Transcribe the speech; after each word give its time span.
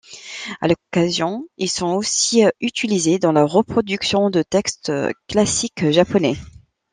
À 0.61 0.67
l'occasion, 0.67 1.47
ils 1.57 1.69
sont 1.69 1.89
aussi 1.91 2.41
utilisés 2.59 3.19
dans 3.19 3.31
la 3.33 3.45
reproduction 3.45 4.31
de 4.31 4.41
textes 4.41 4.91
classiques 5.27 5.91
japonais. 5.91 6.37